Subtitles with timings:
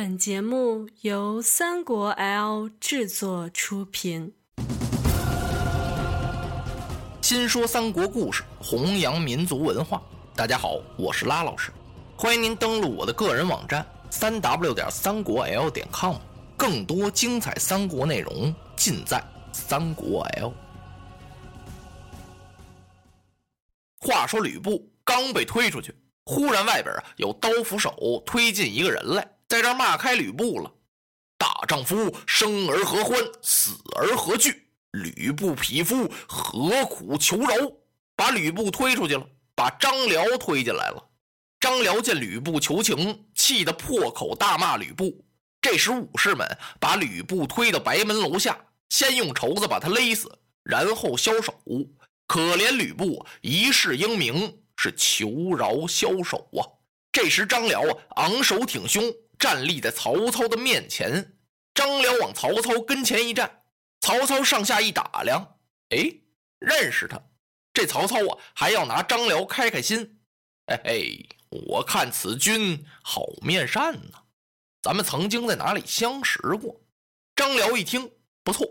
[0.00, 4.32] 本节目由三国 L 制作出品。
[7.20, 10.00] 新说三国故事，弘扬民族文化。
[10.36, 11.72] 大家好，我是拉老师，
[12.16, 16.14] 欢迎您登录我的个人网站三 w 点三国 L 点 com，
[16.56, 19.20] 更多精彩三国内容尽在
[19.52, 20.52] 三国 L。
[23.98, 25.92] 话说吕布刚被推出去，
[26.24, 30.70] 忽然外边啊有刀斧手推进一个人来，在这骂开吕布了
[31.38, 34.68] ：“大丈夫生而何欢，死而何惧？
[34.92, 37.54] 吕布匹夫何苦求饶？”
[38.14, 41.02] 把吕布推出去了，把张辽推进来了。
[41.60, 45.24] 张辽见吕布求情，气得破口大骂吕布。
[45.62, 46.46] 这时武士们
[46.78, 48.58] 把吕布推到白门楼下，
[48.90, 51.54] 先用绸子把他勒死，然后枭首。
[52.26, 56.60] 可怜吕布一世英名，是求饶枭首啊！
[57.10, 57.82] 这时张辽
[58.16, 59.02] 昂首挺胸，
[59.38, 61.36] 站立在曹操的面前。
[61.74, 63.62] 张辽往曹操跟前一站，
[64.00, 65.58] 曹操上下一打量，
[65.90, 66.12] 哎，
[66.58, 67.22] 认识他。
[67.72, 70.20] 这曹操啊，还要拿张辽开开心。
[70.66, 74.24] 嘿嘿，我看此君好面善呐，
[74.82, 76.80] 咱们曾经在哪里相识过？
[77.36, 78.10] 张辽一听，
[78.42, 78.66] 不错，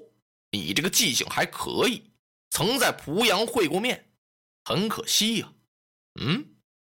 [0.52, 2.12] 你这个记性还可以。
[2.50, 4.12] 曾在濮阳会过面，
[4.66, 5.54] 很可惜呀。
[6.20, 6.46] 嗯，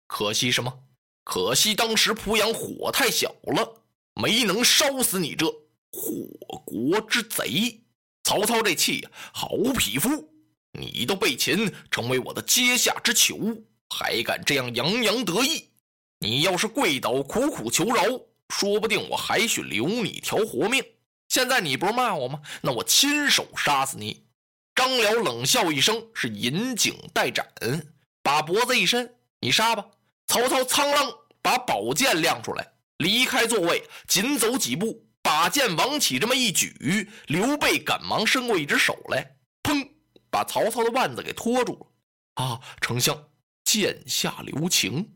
[0.07, 0.85] 可惜什么？
[1.25, 3.83] 可惜当时濮阳火太小了，
[4.15, 7.81] 没能烧死你这祸国之贼。
[8.25, 10.29] 曹操这气呀，好匹夫！
[10.79, 13.37] 你都被擒，成为我的阶下之囚，
[13.91, 15.69] 还敢这样洋洋得意？
[16.19, 18.05] 你要是跪倒苦苦求饶，
[18.49, 20.85] 说不定我还许留你条活命。
[21.29, 22.41] 现在你不是骂我吗？
[22.61, 24.25] 那我亲手杀死你！
[24.75, 27.47] 张辽冷笑一声，是引颈待斩，
[28.23, 29.85] 把脖子一伸，你杀吧。
[30.33, 32.67] 曹操苍啷把宝剑亮出来，
[32.97, 37.07] 离开座位，紧走几步，把剑往起这么一举。
[37.27, 39.87] 刘备赶忙伸过一只手来，砰，
[40.31, 42.43] 把曹操的腕子给拖住了。
[42.43, 43.15] 啊，丞相，
[43.63, 45.07] 剑下留情。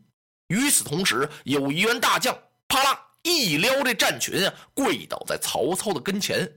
[0.49, 6.47] 与此同时，有一员大将，啪啦一撩这战裙啊，跪倒在曹操的跟前。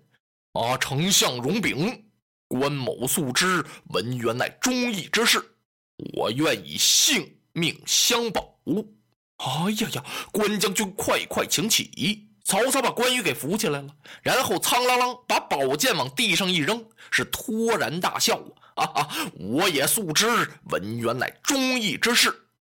[0.52, 2.10] 啊，丞相容禀。
[2.46, 5.42] 关某素知文渊乃忠义之士，
[6.12, 8.58] 我愿以性命相保。
[9.36, 10.04] 哎呀呀！
[10.30, 12.28] 关将军快快请起！
[12.44, 18.42] 曹操把关羽给扶起来了，然后苍啷啷把宝剑往地上一扔，是托然大笑
[18.74, 18.84] 啊！
[18.84, 19.08] 啊！
[19.38, 20.26] 我也素知
[20.64, 22.34] 文渊乃忠义之士，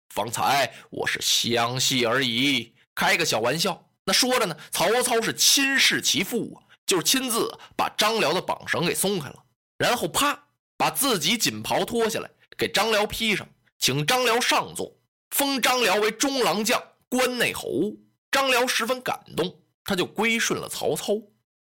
[0.09, 3.87] 方才我是相戏而已，开个小玩笑。
[4.03, 9.43] 那说着呢，曹操是亲视其父啊，就是亲自把张辽的绑绳给松开了。
[9.77, 10.37] 然后啪，
[10.75, 13.47] 把自己锦袍脱下来，给张辽披上，
[13.81, 14.95] 请张辽上座，
[15.31, 17.91] 封张辽为中郎将、关内侯。
[18.29, 21.15] 张辽十分感动，他就归顺了曹操。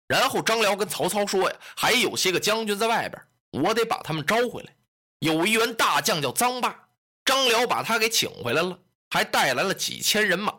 [0.08, 3.22] 然后张辽跟曹操说呀：“还有些个将军在外边，
[3.62, 4.74] 我得把他们招回来。
[5.20, 6.88] 有一员大将叫臧霸，
[7.24, 8.76] 张辽把他给请回来了，
[9.10, 10.52] 还带来了几千人马。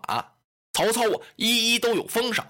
[0.72, 2.48] 曹操啊，一一都有封赏。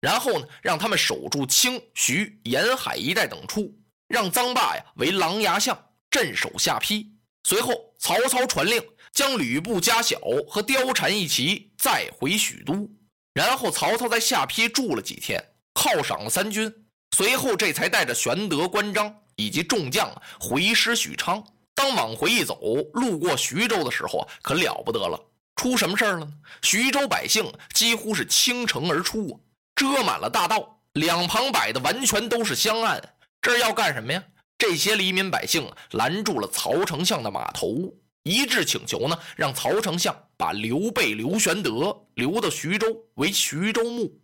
[0.00, 3.74] 然后呢，让他们守住清、徐、沿海一带等处。”
[4.08, 7.10] 让臧霸呀为琅琊相镇守下邳，
[7.44, 8.82] 随后曹操传令
[9.12, 10.18] 将吕布家小
[10.48, 12.90] 和貂蝉一齐再回许都，
[13.32, 15.40] 然后曹操在下邳住了几天，
[15.72, 16.68] 犒赏了三军，
[17.16, 20.10] 随后这才带着玄德、关张以及众将
[20.40, 21.40] 回师许昌。
[21.76, 22.58] 当往回一走，
[22.94, 25.16] 路过徐州的时候可了不得了，
[25.54, 26.32] 出什么事儿了呢？
[26.62, 29.38] 徐州百姓几乎是倾城而出啊，
[29.76, 33.00] 遮满了大道，两旁摆的完全都是香案。
[33.40, 34.24] 这要干什么呀？
[34.62, 37.92] 这些黎民百姓拦住了曹丞相的马头，
[38.22, 44.20] 一致请求呢，让曹丞相把刘备、刘玄德留到徐州为徐州牧。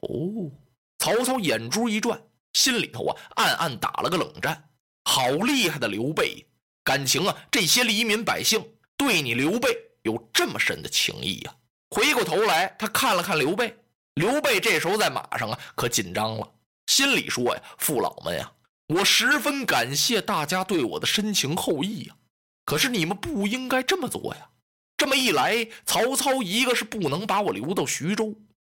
[0.00, 0.52] 哦，
[0.98, 2.20] 曹操眼珠一转，
[2.52, 4.68] 心里头啊暗暗打了个冷战。
[5.06, 6.46] 好厉害的刘备，
[6.84, 8.62] 感情啊，这些黎民百姓
[8.98, 11.54] 对你刘备有这么深的情谊呀！
[11.88, 13.74] 回过头来，他看了看刘备，
[14.12, 16.46] 刘备这时候在马上啊，可紧张了。
[16.86, 18.52] 心里说呀，父老们呀，
[18.88, 22.16] 我十分感谢大家对我的深情厚谊呀。
[22.64, 24.50] 可是你们不应该这么做呀。
[24.96, 28.34] 这么一来，曹操一个是不能把我留到徐州，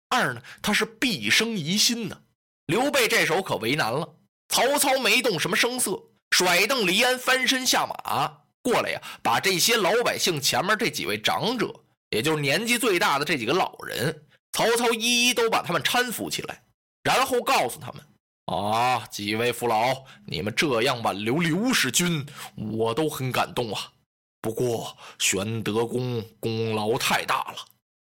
[0.10, 2.22] 二呢，他是必生疑心呢。
[2.68, 4.08] 刘备这时候可为难了。
[4.48, 6.02] 曹操没动什么声色，
[6.32, 11.74] 甩蹬离鞍，翻身下马过来呀，把这些老百姓前面这几位长者，
[12.12, 14.24] 也就是年纪最大的这几个老人，
[14.54, 16.64] 曹操一一都把他们搀扶起来。
[17.04, 18.02] 然后告诉他们
[18.46, 22.26] ：“啊，几位父老，你们这样挽留刘使君，
[22.56, 23.94] 我都很感动啊。
[24.42, 27.58] 不过玄德公功劳太大了，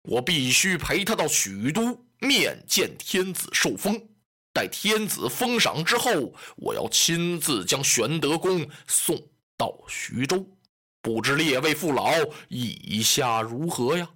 [0.02, 3.98] 我必须陪他到许都面见天子受封。
[4.52, 9.16] 待天子封赏之后，我要亲自将玄德公送
[9.56, 10.46] 到徐州。
[11.00, 12.12] 不知列位父老
[12.48, 14.10] 意下如何呀？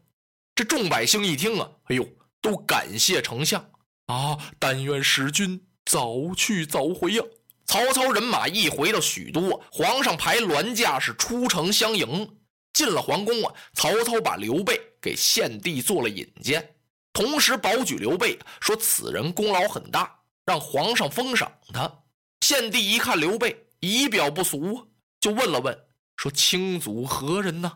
[0.54, 2.06] 这众百姓一听啊，哎呦，
[2.42, 3.70] 都感谢丞相
[4.06, 4.36] 啊！
[4.58, 7.22] 但愿使君早去早回呀！
[7.66, 12.26] 曹操人马一回到许都，皇上排銮驾是出城相迎。
[12.72, 16.76] 进了皇宫啊，曹操把刘备给献帝做了引荐，
[17.12, 20.18] 同时保举刘备，说此人功劳很大。
[20.46, 21.92] 让皇上封赏他。
[22.40, 24.88] 献帝一看刘备仪表不俗，
[25.20, 25.78] 就问了问，
[26.16, 27.70] 说：“卿祖何人呢？”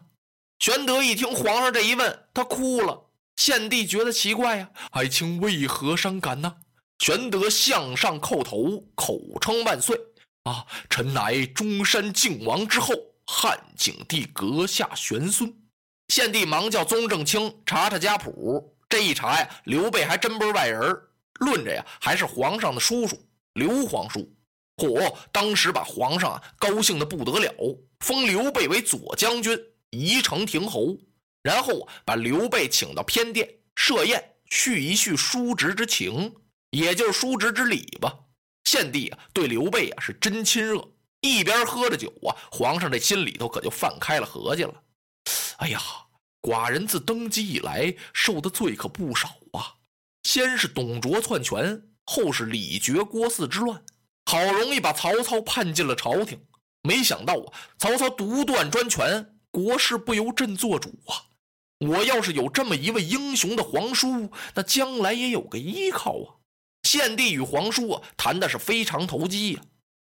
[0.58, 3.10] 玄德一听皇上这一问，他哭了。
[3.36, 6.56] 献帝觉得奇怪呀，爱卿为何伤感呢？
[6.98, 9.98] 玄德向上叩头，口称万岁
[10.44, 10.66] 啊！
[10.88, 12.94] 臣乃中山靖王之后，
[13.26, 15.52] 汉景帝阁下玄孙。
[16.08, 20.80] 献帝忙叫宗正卿查查家谱，这一查呀，刘备还真不是外人
[21.40, 23.18] 论着呀，还是皇上的叔叔
[23.54, 24.32] 刘皇叔。
[24.76, 27.52] 嚯，当时把皇上啊高兴的不得了，
[28.00, 29.58] 封刘备为左将军、
[29.90, 30.96] 宜城亭侯，
[31.42, 36.32] 然后把刘备请到偏殿设宴，叙一叙叔侄之情，
[36.70, 38.14] 也就是叔侄之礼吧。
[38.64, 40.86] 献帝啊对刘备啊是真亲热，
[41.20, 44.74] 一边喝着酒啊，皇上这心里头可就放开了合计了。
[45.58, 45.80] 哎呀，
[46.42, 49.74] 寡人自登基以来受的罪可不少啊。
[50.24, 53.82] 先是董卓篡权，后是李傕郭汜之乱，
[54.24, 56.44] 好容易把曹操判进了朝廷，
[56.82, 61.30] 没想到啊，曹操独断专权，国事不由朕做主啊！
[61.78, 66.34] 我要是有这么一位英雄的皇叔，那将来也有个依靠啊！
[66.96, 69.60] 献帝与皇叔啊谈的是非常投机呀。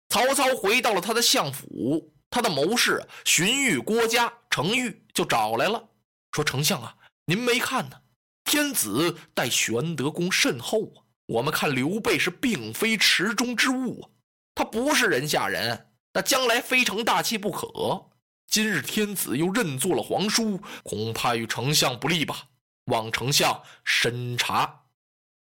[0.09, 5.89] 曹操回到了他的相府，他的谋士荀彧、郭嘉、程昱就找来了，
[6.33, 6.95] 说：“丞相啊，
[7.25, 7.97] 您没看呢。”
[8.45, 11.07] 天子待玄德公甚厚啊！
[11.27, 14.11] 我们看刘备是并非池中之物啊，
[14.55, 18.11] 他不是人下人，那将来非成大器不可。
[18.49, 22.49] 今日天子又认作了皇叔，恐怕与丞相不利吧？
[22.87, 24.83] 望丞相审查。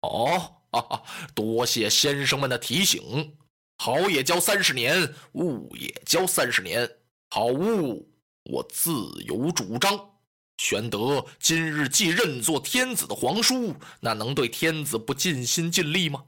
[0.01, 1.03] 哦，哈哈，
[1.35, 3.35] 多谢先生们的提醒。
[3.77, 6.89] 好也教三十年，误也教三十年。
[7.29, 8.11] 好物，
[8.45, 8.91] 我自
[9.25, 10.09] 有主张。
[10.57, 16.23] 玄德今日既认作天子的皇叔，那能对天子不尽心尽力吗？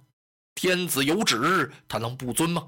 [0.53, 2.67] 天子有旨，他能不遵吗？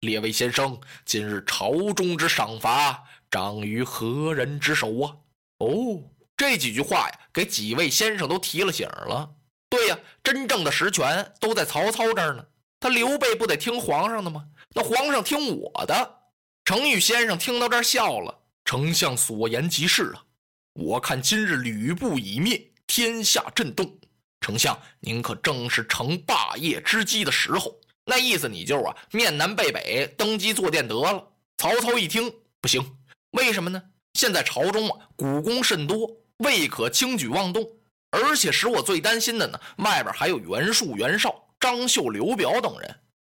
[0.00, 5.16] 列位先生，今日朝中之赏罚，掌于何人之手啊？
[5.58, 6.02] 哦，
[6.36, 9.30] 这几句话呀，给几位先生都提了醒了。
[9.74, 12.44] 对呀，真正的实权都在曹操这儿呢。
[12.78, 14.46] 他刘备不得听皇上的吗？
[14.72, 16.18] 那皇上听我的。
[16.64, 18.38] 程昱先生听到这儿笑了。
[18.64, 20.22] 丞相所言极是啊。
[20.74, 23.98] 我看今日吕布已灭，天下震动。
[24.40, 27.76] 丞相，您可正是成霸业之机的时候。
[28.04, 31.26] 那意思，你就啊，面南背北登基坐殿得了。
[31.58, 32.96] 曹操一听，不行，
[33.32, 33.82] 为什么呢？
[34.12, 37.68] 现在朝中啊，古公甚多，未可轻举妄动。
[38.14, 42.94] 而且使我最担心的呢，外边还有袁术、袁绍、张绣、刘表等人，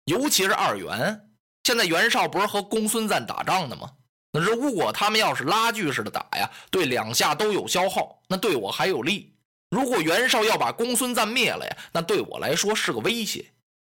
[0.06, 1.28] 尤其是二袁。
[1.62, 3.90] 现在袁绍不是和公孙瓒打仗呢吗？
[4.32, 9.32] 那如果他们要是拉锯似的打呀，对两下都有消耗，那对我还有利。
[9.70, 13.44] 如果袁绍要把公孙瓒灭了呀，那对我来说是个威胁。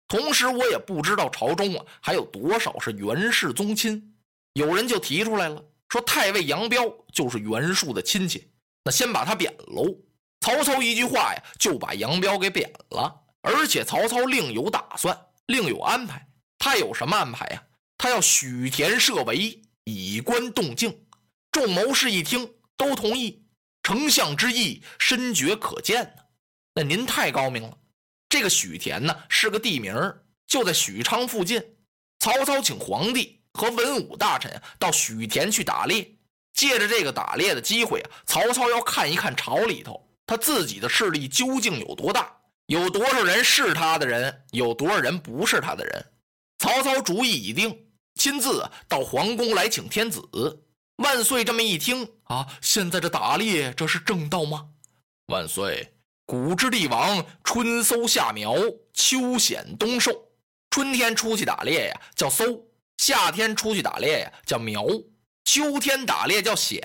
[0.09, 4.14] 同时，我也不知道朝中啊还有多少是袁氏宗亲。
[4.52, 8.49] 有人就提出来了，说太尉杨彪就是袁术的亲戚，
[8.85, 9.95] 那先把他贬喽。
[10.47, 13.12] 曹操一句话呀，就把杨彪给贬了。
[13.41, 16.25] 而且曹操另有打算，另有安排。
[16.57, 17.61] 他有什么安排呀？
[17.99, 19.61] 他要许田设围。
[19.83, 21.05] 以观动静，
[21.50, 23.45] 众谋士一听都同意。
[23.83, 26.23] 丞相之意深觉可见呢。
[26.75, 27.76] 那您太高明了。
[28.29, 29.95] 这个许田呢是个地名，
[30.47, 31.61] 就在许昌附近。
[32.21, 36.09] 曹操请皇帝和文武大臣到许田去打猎，
[36.53, 46.06] 借着这个打猎的机会啊，曹操要看一看朝里头他自己的势力究竟有多大，有多少人是他的人，有多少人不是他的人。
[46.59, 47.83] 曹操主意已定。
[48.18, 50.26] 亲自到皇宫来请天子
[50.97, 51.45] 万岁。
[51.45, 54.66] 这么一听啊，现在这打猎这是正道吗？
[55.26, 55.92] 万岁，
[56.25, 58.54] 古之帝王，春搜夏苗，
[58.95, 60.11] 秋显冬收。
[60.71, 62.47] 春天出去打猎呀，叫搜；
[62.97, 64.83] 夏天出去打猎呀，叫苗；
[65.45, 66.80] 秋天打猎叫显；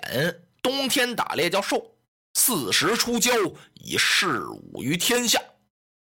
[0.62, 1.96] 冬天打猎叫收。
[2.44, 3.32] 四时出郊，
[3.76, 4.42] 以示
[4.74, 5.40] 武于天下。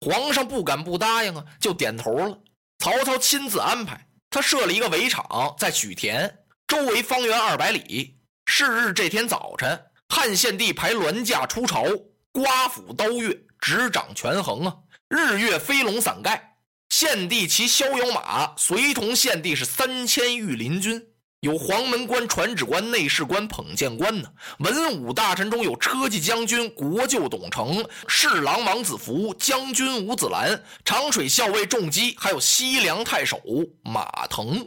[0.04, 2.36] 皇上不敢不答应啊，就点头了。
[2.80, 4.08] 曹操亲自安排。
[4.32, 8.18] 他设了一个围场在许田，周围方圆二百里。
[8.48, 9.80] 是日这天早晨，
[10.10, 11.86] 汉献帝排銮驾出朝，
[12.32, 14.76] 刮斧刀钺，执掌权衡啊，
[15.10, 16.56] 日月飞龙伞盖，
[16.90, 21.06] 献帝骑逍遥马，随同献帝是三千御林军。
[21.42, 24.32] 有黄门官、传旨官、内侍官、捧剑官呢。
[24.60, 33.42] 文武大臣中有车骑将军国舅董承、侍郎王子服、将军吴子兰、长水校尉仲基，还有西凉太守
[33.84, 34.64] 马腾。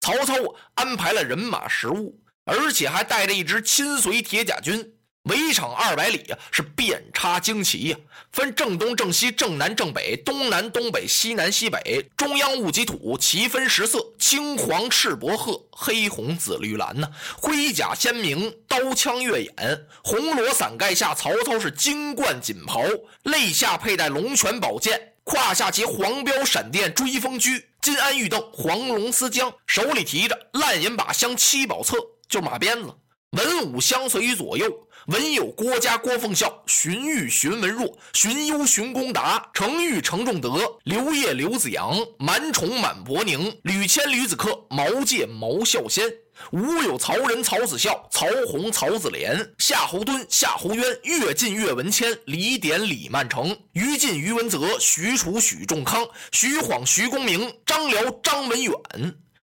[0.00, 0.32] 曹操
[0.72, 4.93] 安排了人马食物，而且还带着一支亲随铁甲军。
[5.24, 7.96] 围场二百里呀，是遍插旌旗呀，
[8.30, 12.04] 分正东、正西、正南、正北、东南、东北、西南、西北。
[12.14, 17.08] 中央戊己土，旗分十色：青、黄、赤、薄、褐、黑、红、紫、绿、蓝呢。
[17.40, 19.86] 盔甲鲜明，刀枪越眼。
[20.02, 22.82] 红罗伞盖下，曹操是金冠锦袍，
[23.22, 31.96] 肋下佩戴龙泉宝剑，胯下骑黄标闪电追风驹，金鞍玉镫黄龙丝缰，手里提着烂银把香七宝册，
[32.28, 32.94] 就马鞭子。
[33.34, 34.66] 文武相随左右。
[35.08, 46.10] 文有郭嘉、郭奉孝，荀彧、荀文若，荀攸、荀公达，程昱、程仲德，刘烨、刘子扬，满宠、满伯宁，吕谦、吕子克，毛玠、毛孝先。
[46.52, 58.72] 吴有曹仁、曹子孝，曹洪、曹子廉，夏侯惇、夏侯渊，乐进、乐文谦，李典、李曼成，于禁、于文泽，许褚、许仲康，徐晃、徐公明，张辽、张文远。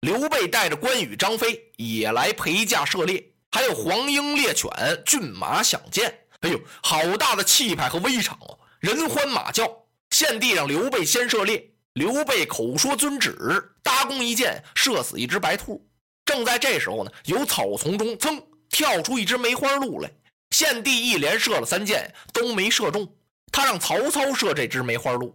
[0.00, 3.32] 刘备带着关羽、张飞也来陪驾射猎。
[3.56, 4.70] 还有黄鹰猎犬，
[5.06, 8.58] 骏马响箭，哎呦，好大的气派和威场哦！
[8.80, 9.66] 人欢马叫。
[10.10, 13.34] 献帝让刘备先射猎，刘备口说遵旨，
[13.82, 15.82] 搭弓一箭，射死一只白兔。
[16.26, 20.12] 正在这时候呢，有草丛中噌跳出一只梅花鹿来。
[20.50, 23.10] 献帝一连射了三箭，都没射中。
[23.50, 25.34] 他让曹操射这只梅花鹿。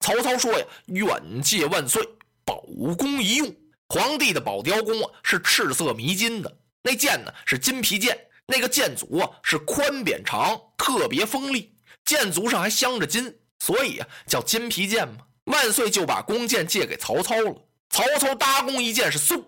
[0.00, 2.06] 曹操说呀：“远借万岁，
[2.44, 2.62] 宝
[2.98, 3.50] 弓一用。
[3.88, 11.74] 皇帝的宝雕弓啊，是赤色迷金的。”那剑呢是金皮剑，那个剑足啊是宽扁长，特别锋利，
[12.04, 15.18] 剑足上还镶着金，所以啊叫金皮剑嘛。
[15.44, 17.54] 万岁就把弓箭借给曹操了。
[17.90, 19.42] 曹操搭弓一箭是嗖，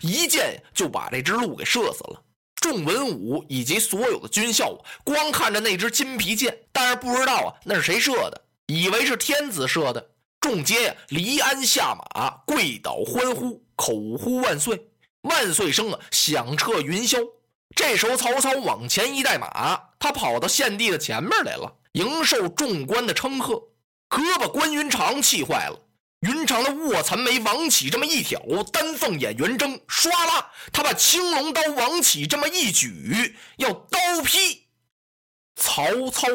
[0.00, 2.22] 一箭就把这只鹿给射死了。
[2.56, 10.10] 众文武以及所有的军校光看着那只金皮箭，但是不知道啊那是谁射的，以为是天子射的。
[10.40, 14.88] 众皆呀离鞍下马，跪倒欢呼，口呼万岁。
[15.28, 17.18] 万岁声啊，响彻云霄。
[17.74, 23.62] 这时候，曹操往前一带马，他跑到献帝的前面来了，迎受众官的称贺，
[24.08, 25.78] 可把关云长气坏了。
[26.20, 28.40] 云长的卧蚕眉王启这么一挑，
[28.72, 34.66] 丹凤眼圆睁，唰啦，他把青龙刀王起这么一举，要刀劈
[35.54, 36.26] 曹操。